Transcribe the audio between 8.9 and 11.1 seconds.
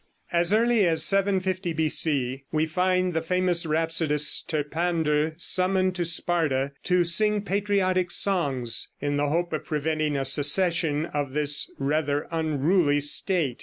in the hope of preventing a secession